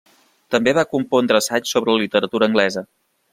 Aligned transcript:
També 0.53 0.71
va 0.77 0.85
compondre 0.95 1.41
assaigs 1.41 1.75
sobre 1.77 1.95
literatura 2.05 2.49
anglesa. 2.53 2.85